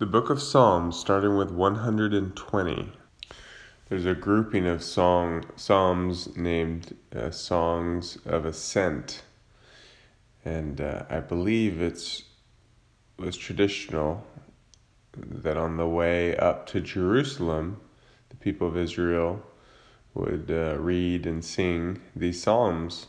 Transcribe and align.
The 0.00 0.06
book 0.06 0.30
of 0.30 0.40
Psalms, 0.40 0.98
starting 0.98 1.36
with 1.36 1.50
120. 1.50 2.92
There's 3.90 4.06
a 4.06 4.14
grouping 4.14 4.66
of 4.66 4.82
song 4.82 5.44
psalms 5.56 6.34
named 6.38 6.96
uh, 7.14 7.30
Songs 7.30 8.16
of 8.24 8.46
Ascent, 8.46 9.22
and 10.42 10.80
uh, 10.80 11.02
I 11.10 11.20
believe 11.20 11.82
it's 11.82 12.22
was 13.18 13.36
traditional 13.36 14.26
that 15.14 15.58
on 15.58 15.76
the 15.76 15.86
way 15.86 16.34
up 16.34 16.66
to 16.68 16.80
Jerusalem, 16.80 17.78
the 18.30 18.36
people 18.36 18.68
of 18.68 18.78
Israel 18.78 19.42
would 20.14 20.50
uh, 20.50 20.78
read 20.78 21.26
and 21.26 21.44
sing 21.44 22.00
these 22.16 22.42
psalms. 22.42 23.08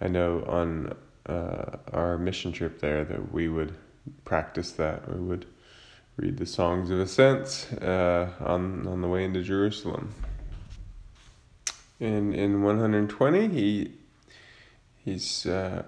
I 0.00 0.08
know 0.08 0.42
on 0.48 0.92
uh, 1.26 1.76
our 1.92 2.18
mission 2.18 2.50
trip 2.50 2.80
there 2.80 3.04
that 3.04 3.32
we 3.32 3.48
would 3.48 3.76
practice 4.24 4.72
that. 4.72 5.08
We 5.08 5.20
would 5.20 5.46
read 6.16 6.38
the 6.38 6.46
songs 6.46 6.90
of 6.90 6.98
ascent 6.98 7.68
uh, 7.82 8.28
on 8.40 8.86
on 8.86 9.00
the 9.00 9.08
way 9.08 9.24
into 9.24 9.42
Jerusalem. 9.42 10.14
In 12.00 12.32
in 12.32 12.62
120, 12.62 13.48
he 13.48 13.92
he's 15.04 15.46
uh, 15.46 15.82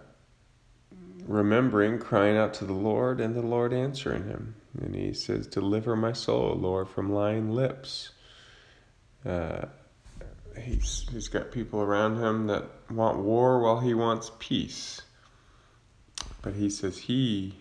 remembering 1.27 1.99
crying 1.99 2.37
out 2.37 2.55
to 2.55 2.65
the 2.65 2.73
Lord 2.73 3.21
and 3.21 3.35
the 3.35 3.43
Lord 3.43 3.73
answering 3.73 4.25
him, 4.25 4.55
and 4.81 4.95
he 4.95 5.13
says, 5.15 5.47
"Deliver 5.47 5.97
my 5.97 6.13
soul, 6.13 6.55
Lord, 6.55 6.89
from 6.89 7.13
lying 7.13 7.51
lips." 7.51 8.11
Uh, 9.25 9.67
he's 10.63 11.07
he's 11.11 11.29
got 11.29 11.53
people 11.53 11.81
around 11.81 12.19
him 12.19 12.47
that 12.49 12.65
want 12.91 13.19
war 13.19 13.61
while 13.61 13.81
he 13.81 13.95
wants 13.95 14.31
peace, 14.39 15.03
but 16.43 16.55
he 16.55 16.69
says 16.69 16.99
he 16.99 17.55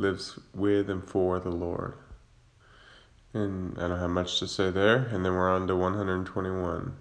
lives 0.00 0.38
with 0.54 0.90
and 0.90 1.06
for 1.06 1.38
the 1.38 1.50
Lord. 1.50 1.94
And 3.32 3.78
I 3.78 3.88
don't 3.88 3.98
have 3.98 4.10
much 4.10 4.38
to 4.40 4.48
say 4.48 4.70
there. 4.70 4.96
And 4.96 5.24
then 5.24 5.34
we're 5.34 5.50
on 5.50 5.66
to 5.68 5.76
121. 5.76 6.96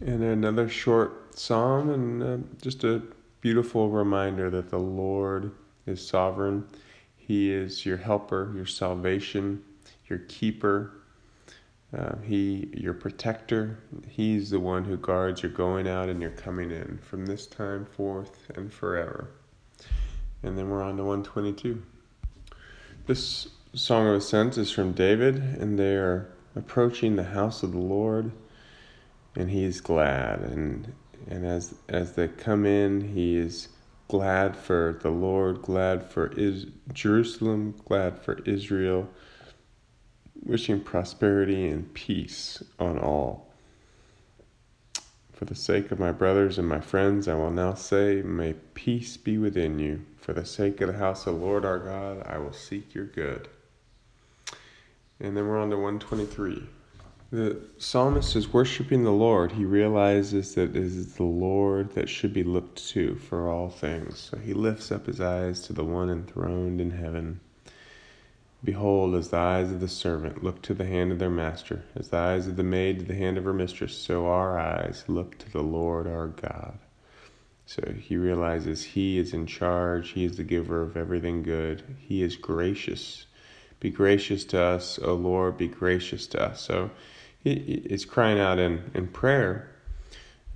And 0.00 0.22
another 0.22 0.68
short 0.68 1.38
psalm, 1.38 1.90
and 1.90 2.22
uh, 2.22 2.46
just 2.60 2.84
a 2.84 3.02
beautiful 3.40 3.88
reminder 3.88 4.50
that 4.50 4.68
the 4.68 4.78
Lord 4.78 5.52
is 5.86 6.06
sovereign. 6.06 6.66
He 7.16 7.50
is 7.52 7.86
your 7.86 7.96
helper, 7.96 8.52
your 8.54 8.66
salvation, 8.66 9.62
your 10.08 10.18
keeper. 10.20 10.92
Uh, 11.96 12.16
he, 12.22 12.68
your 12.74 12.94
protector. 12.94 13.78
He's 14.08 14.50
the 14.50 14.58
one 14.58 14.84
who 14.84 14.96
guards 14.96 15.42
your 15.42 15.52
going 15.52 15.86
out 15.86 16.08
and 16.08 16.20
your 16.20 16.32
coming 16.32 16.72
in 16.72 16.98
from 16.98 17.24
this 17.24 17.46
time 17.46 17.86
forth 17.86 18.50
and 18.56 18.72
forever. 18.72 19.30
And 20.44 20.58
then 20.58 20.68
we're 20.68 20.82
on 20.82 20.98
to 20.98 21.04
122. 21.04 21.82
This 23.06 23.48
Song 23.72 24.06
of 24.06 24.14
Ascent 24.14 24.58
is 24.58 24.70
from 24.70 24.92
David, 24.92 25.36
and 25.36 25.78
they 25.78 25.96
are 25.96 26.30
approaching 26.54 27.16
the 27.16 27.24
house 27.24 27.62
of 27.62 27.72
the 27.72 27.78
Lord, 27.78 28.30
and 29.34 29.50
he 29.50 29.64
is 29.64 29.80
glad. 29.80 30.40
And, 30.40 30.92
and 31.28 31.46
as, 31.46 31.74
as 31.88 32.12
they 32.12 32.28
come 32.28 32.66
in, 32.66 33.14
he 33.14 33.36
is 33.36 33.68
glad 34.08 34.54
for 34.54 34.98
the 35.02 35.10
Lord, 35.10 35.62
glad 35.62 36.04
for 36.04 36.26
is, 36.36 36.66
Jerusalem, 36.92 37.74
glad 37.86 38.18
for 38.18 38.40
Israel, 38.44 39.08
wishing 40.42 40.78
prosperity 40.78 41.68
and 41.68 41.92
peace 41.94 42.62
on 42.78 42.98
all. 42.98 43.53
For 45.44 45.52
the 45.52 45.60
sake 45.60 45.92
of 45.92 45.98
my 45.98 46.10
brothers 46.10 46.58
and 46.58 46.66
my 46.66 46.80
friends, 46.80 47.28
I 47.28 47.34
will 47.34 47.50
now 47.50 47.74
say, 47.74 48.22
May 48.22 48.54
peace 48.72 49.18
be 49.18 49.36
within 49.36 49.78
you. 49.78 50.00
For 50.16 50.32
the 50.32 50.46
sake 50.46 50.80
of 50.80 50.88
the 50.88 50.96
house 50.96 51.26
of 51.26 51.34
the 51.34 51.44
Lord 51.44 51.66
our 51.66 51.78
God, 51.78 52.22
I 52.24 52.38
will 52.38 52.54
seek 52.54 52.94
your 52.94 53.04
good. 53.04 53.48
And 55.20 55.36
then 55.36 55.46
we're 55.46 55.60
on 55.60 55.68
to 55.68 55.76
123. 55.76 56.66
The 57.30 57.60
psalmist 57.76 58.34
is 58.36 58.54
worshiping 58.54 59.04
the 59.04 59.12
Lord. 59.12 59.52
He 59.52 59.66
realizes 59.66 60.54
that 60.54 60.70
it 60.70 60.76
is 60.76 61.16
the 61.16 61.24
Lord 61.24 61.92
that 61.92 62.08
should 62.08 62.32
be 62.32 62.42
looked 62.42 62.82
to 62.92 63.16
for 63.16 63.50
all 63.50 63.68
things. 63.68 64.18
So 64.18 64.38
he 64.38 64.54
lifts 64.54 64.90
up 64.90 65.04
his 65.04 65.20
eyes 65.20 65.60
to 65.66 65.74
the 65.74 65.84
one 65.84 66.08
enthroned 66.08 66.80
in 66.80 66.90
heaven. 66.90 67.40
Behold, 68.64 69.14
as 69.14 69.28
the 69.28 69.36
eyes 69.36 69.70
of 69.70 69.80
the 69.80 69.88
servant 69.88 70.42
look 70.42 70.62
to 70.62 70.72
the 70.72 70.86
hand 70.86 71.12
of 71.12 71.18
their 71.18 71.28
master, 71.28 71.84
as 71.94 72.08
the 72.08 72.16
eyes 72.16 72.46
of 72.46 72.56
the 72.56 72.62
maid 72.62 73.00
to 73.00 73.04
the 73.04 73.14
hand 73.14 73.36
of 73.36 73.44
her 73.44 73.52
mistress, 73.52 73.94
so 73.96 74.26
our 74.26 74.58
eyes 74.58 75.04
look 75.06 75.36
to 75.38 75.52
the 75.52 75.62
Lord 75.62 76.06
our 76.06 76.28
God. 76.28 76.78
So 77.66 77.92
he 77.92 78.16
realizes 78.16 78.82
he 78.82 79.18
is 79.18 79.34
in 79.34 79.46
charge, 79.46 80.10
he 80.10 80.24
is 80.24 80.38
the 80.38 80.44
giver 80.44 80.80
of 80.80 80.96
everything 80.96 81.42
good, 81.42 81.82
he 81.98 82.22
is 82.22 82.36
gracious. 82.36 83.26
Be 83.80 83.90
gracious 83.90 84.44
to 84.46 84.60
us, 84.60 84.98
O 84.98 85.12
Lord, 85.12 85.58
be 85.58 85.68
gracious 85.68 86.26
to 86.28 86.42
us. 86.42 86.62
So 86.62 86.90
is 87.44 88.06
crying 88.06 88.40
out 88.40 88.58
in, 88.58 88.90
in 88.94 89.08
prayer, 89.08 89.68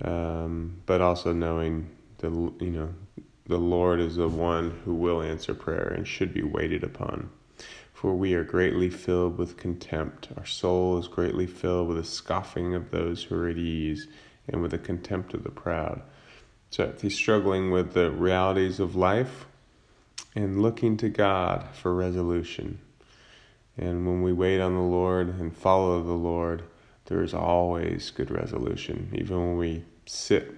um, 0.03 0.81
but 0.87 1.01
also 1.01 1.31
knowing 1.31 1.89
the 2.17 2.29
you 2.29 2.71
know 2.71 2.93
the 3.45 3.59
Lord 3.59 3.99
is 3.99 4.15
the 4.15 4.27
one 4.27 4.79
who 4.83 4.95
will 4.95 5.21
answer 5.21 5.53
prayer 5.53 5.93
and 5.95 6.07
should 6.07 6.33
be 6.33 6.41
waited 6.41 6.83
upon. 6.83 7.29
For 7.99 8.15
we 8.15 8.33
are 8.33 8.45
greatly 8.45 8.89
filled 8.89 9.37
with 9.37 9.57
contempt. 9.57 10.29
Our 10.37 10.45
soul 10.45 10.97
is 10.99 11.09
greatly 11.09 11.45
filled 11.45 11.89
with 11.89 11.97
the 11.97 12.05
scoffing 12.05 12.73
of 12.73 12.91
those 12.91 13.23
who 13.23 13.35
are 13.35 13.49
at 13.49 13.57
ease 13.57 14.07
and 14.47 14.61
with 14.61 14.71
the 14.71 14.77
contempt 14.77 15.33
of 15.33 15.43
the 15.43 15.51
proud. 15.51 16.01
So 16.69 16.93
he's 17.01 17.15
struggling 17.15 17.71
with 17.71 17.91
the 17.91 18.09
realities 18.09 18.79
of 18.79 18.95
life 18.95 19.47
and 20.33 20.61
looking 20.61 20.95
to 20.95 21.09
God 21.09 21.67
for 21.73 21.93
resolution. 21.93 22.79
And 23.77 24.07
when 24.07 24.21
we 24.21 24.31
wait 24.31 24.61
on 24.61 24.75
the 24.75 24.79
Lord 24.79 25.37
and 25.37 25.53
follow 25.53 26.01
the 26.01 26.13
Lord, 26.13 26.63
there 27.07 27.21
is 27.21 27.33
always 27.33 28.11
good 28.11 28.31
resolution, 28.31 29.09
even 29.13 29.39
when 29.39 29.57
we 29.57 29.83
sit 30.05 30.55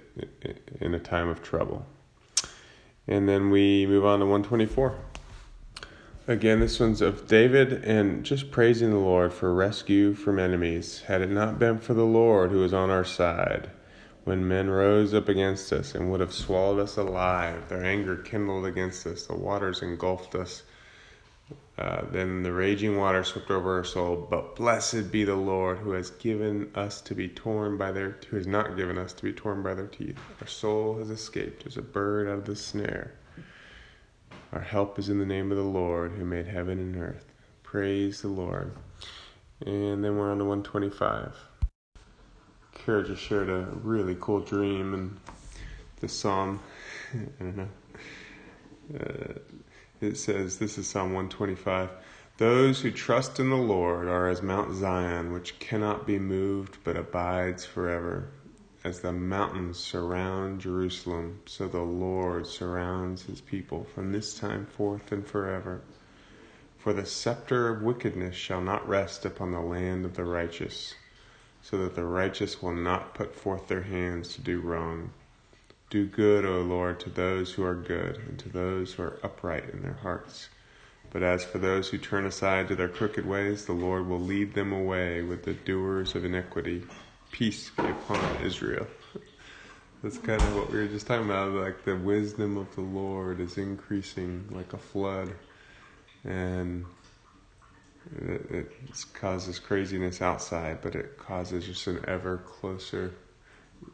in 0.79 0.94
a 0.94 1.00
time 1.00 1.28
of 1.28 1.41
trouble. 1.41 1.88
And 3.08 3.28
then 3.28 3.50
we 3.50 3.88
move 3.88 4.06
on 4.06 4.19
to 4.19 4.25
124. 4.28 5.10
Again, 6.27 6.59
this 6.59 6.79
one's 6.79 7.01
of 7.01 7.27
David 7.27 7.83
and 7.83 8.23
just 8.23 8.51
praising 8.51 8.91
the 8.91 8.97
Lord 8.97 9.33
for 9.33 9.51
rescue 9.55 10.13
from 10.13 10.37
enemies. 10.37 11.01
Had 11.07 11.21
it 11.21 11.31
not 11.31 11.57
been 11.57 11.79
for 11.79 11.95
the 11.95 12.05
Lord 12.05 12.51
who 12.51 12.59
was 12.59 12.75
on 12.75 12.91
our 12.91 13.03
side, 13.03 13.71
when 14.23 14.47
men 14.47 14.69
rose 14.69 15.15
up 15.15 15.27
against 15.27 15.73
us 15.73 15.95
and 15.95 16.11
would 16.11 16.19
have 16.19 16.31
swallowed 16.31 16.79
us 16.79 16.95
alive, 16.95 17.67
their 17.69 17.83
anger 17.83 18.15
kindled 18.15 18.67
against 18.67 19.07
us, 19.07 19.25
the 19.25 19.35
waters 19.35 19.81
engulfed 19.81 20.35
us. 20.35 20.61
Uh, 21.79 22.03
then 22.11 22.43
the 22.43 22.53
raging 22.53 22.97
water 22.97 23.23
swept 23.23 23.49
over 23.49 23.77
our 23.77 23.83
soul. 23.83 24.27
But 24.29 24.55
blessed 24.55 25.11
be 25.11 25.23
the 25.23 25.35
Lord 25.35 25.79
who 25.79 25.93
has 25.93 26.11
given 26.11 26.69
us 26.75 27.01
to 27.01 27.15
be 27.15 27.29
torn 27.29 27.77
by 27.77 27.91
their, 27.91 28.17
who 28.29 28.37
has 28.37 28.45
not 28.45 28.77
given 28.77 28.99
us 28.99 29.11
to 29.13 29.23
be 29.23 29.33
torn 29.33 29.63
by 29.63 29.73
their 29.73 29.87
teeth. 29.87 30.19
Our 30.39 30.47
soul 30.47 30.99
has 30.99 31.09
escaped 31.09 31.65
as 31.65 31.77
a 31.77 31.81
bird 31.81 32.27
out 32.27 32.37
of 32.37 32.45
the 32.45 32.55
snare. 32.55 33.15
Our 34.53 34.62
help 34.62 35.00
is 35.00 35.07
in 35.07 35.19
the 35.19 35.25
name 35.25 35.51
of 35.51 35.57
the 35.57 35.63
Lord 35.63 36.12
who 36.12 36.25
made 36.25 36.47
heaven 36.47 36.78
and 36.78 36.97
earth. 36.97 37.25
Praise 37.63 38.22
the 38.22 38.28
Lord. 38.28 38.73
And 39.66 40.03
then 40.03 40.17
we're 40.17 40.29
on 40.29 40.39
to 40.39 40.45
125. 40.45 41.35
Kara 42.73 43.06
just 43.06 43.22
shared 43.22 43.50
a 43.50 43.67
really 43.84 44.17
cool 44.19 44.41
dream, 44.41 44.94
and 44.94 45.17
the 46.00 46.07
psalm, 46.07 46.59
I 47.13 47.17
don't 47.40 47.57
know, 47.57 47.67
uh, 49.00 49.34
it 50.01 50.17
says, 50.17 50.57
this 50.57 50.78
is 50.78 50.88
Psalm 50.88 51.13
125. 51.13 51.90
Those 52.38 52.81
who 52.81 52.91
trust 52.91 53.40
in 53.40 53.51
the 53.51 53.56
Lord 53.56 54.07
are 54.07 54.28
as 54.28 54.41
Mount 54.41 54.73
Zion, 54.73 55.31
which 55.31 55.59
cannot 55.59 56.07
be 56.07 56.17
moved 56.17 56.79
but 56.84 56.97
abides 56.97 57.63
forever. 57.63 58.29
As 58.83 59.01
the 59.01 59.11
mountains 59.13 59.77
surround 59.77 60.61
Jerusalem, 60.61 61.41
so 61.45 61.67
the 61.67 61.81
Lord 61.81 62.47
surrounds 62.47 63.23
his 63.23 63.39
people 63.39 63.83
from 63.83 64.11
this 64.11 64.33
time 64.39 64.65
forth 64.65 65.11
and 65.11 65.25
forever. 65.25 65.81
For 66.79 66.91
the 66.91 67.05
scepter 67.05 67.69
of 67.69 67.83
wickedness 67.83 68.35
shall 68.35 68.59
not 68.59 68.87
rest 68.89 69.23
upon 69.23 69.51
the 69.51 69.61
land 69.61 70.03
of 70.03 70.16
the 70.16 70.23
righteous, 70.23 70.95
so 71.61 71.78
that 71.78 71.93
the 71.93 72.05
righteous 72.05 72.63
will 72.63 72.73
not 72.73 73.13
put 73.13 73.35
forth 73.35 73.67
their 73.67 73.83
hands 73.83 74.33
to 74.33 74.41
do 74.41 74.59
wrong. 74.59 75.11
Do 75.91 76.07
good, 76.07 76.43
O 76.43 76.61
Lord, 76.61 76.99
to 77.01 77.11
those 77.11 77.53
who 77.53 77.63
are 77.63 77.75
good, 77.75 78.17
and 78.17 78.39
to 78.39 78.49
those 78.49 78.93
who 78.93 79.03
are 79.03 79.19
upright 79.22 79.69
in 79.69 79.84
their 79.84 79.99
hearts. 80.01 80.49
But 81.11 81.22
as 81.22 81.43
for 81.43 81.59
those 81.59 81.89
who 81.89 81.99
turn 81.99 82.25
aside 82.25 82.67
to 82.69 82.75
their 82.75 82.89
crooked 82.89 83.27
ways, 83.27 83.66
the 83.66 83.73
Lord 83.73 84.07
will 84.07 84.19
lead 84.19 84.55
them 84.55 84.73
away 84.73 85.22
with 85.22 85.43
the 85.43 85.53
doers 85.53 86.16
of 86.16 86.25
iniquity. 86.25 86.84
Peace 87.31 87.72
be 87.72 87.89
upon 87.89 88.41
Israel. 88.41 88.87
That's 90.03 90.17
kind 90.17 90.41
of 90.41 90.55
what 90.55 90.72
we 90.72 90.79
were 90.79 90.87
just 90.87 91.07
talking 91.07 91.25
about. 91.25 91.51
Like 91.53 91.85
the 91.85 91.95
wisdom 91.95 92.57
of 92.57 92.73
the 92.75 92.81
Lord 92.81 93.39
is 93.39 93.57
increasing 93.57 94.47
like 94.51 94.73
a 94.73 94.78
flood, 94.78 95.33
and 96.23 96.85
it, 98.19 98.51
it 98.51 98.72
causes 99.13 99.59
craziness 99.59 100.22
outside, 100.22 100.79
but 100.81 100.95
it 100.95 101.17
causes 101.17 101.66
just 101.66 101.85
an 101.87 102.03
ever 102.07 102.37
closer 102.37 103.13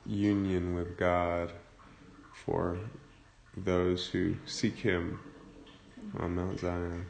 union 0.05 0.75
with 0.75 0.97
God 0.97 1.51
for 2.33 2.79
those 3.55 4.07
who 4.07 4.35
seek 4.45 4.77
Him 4.77 5.19
on 6.19 6.35
Mount 6.35 6.59
Zion. 6.59 7.05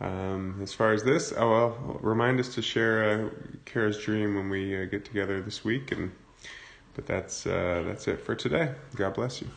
Um, 0.00 0.60
as 0.62 0.72
far 0.72 0.92
as 0.92 1.04
this, 1.04 1.32
oh 1.36 1.50
well, 1.50 1.98
remind 2.00 2.40
us 2.40 2.54
to 2.54 2.62
share 2.62 3.04
uh, 3.04 3.28
Kara's 3.66 3.98
dream 3.98 4.34
when 4.34 4.48
we 4.48 4.80
uh, 4.80 4.86
get 4.86 5.04
together 5.04 5.42
this 5.42 5.62
week, 5.62 5.92
and 5.92 6.10
but 6.94 7.06
that's 7.06 7.46
uh, 7.46 7.82
that's 7.86 8.08
it 8.08 8.20
for 8.20 8.34
today. 8.34 8.72
God 8.96 9.14
bless 9.14 9.42
you. 9.42 9.48